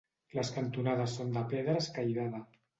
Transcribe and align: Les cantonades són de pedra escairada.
Les 0.37 0.49
cantonades 0.55 1.15
són 1.21 1.31
de 1.37 1.45
pedra 1.53 1.79
escairada. 1.85 2.45